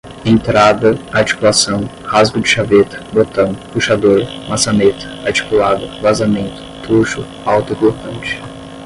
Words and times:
entrada, 0.25 0.97
articulação, 1.13 1.87
rasgo 2.03 2.41
de 2.41 2.49
chaveta, 2.49 3.03
botão, 3.13 3.53
puxador, 3.71 4.25
maçaneta, 4.49 5.05
articulada, 5.27 5.85
vazamento, 6.01 6.59
tucho, 6.81 7.23
autoblocante 7.45 8.41